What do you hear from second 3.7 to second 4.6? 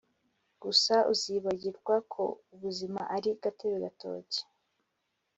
gatoki!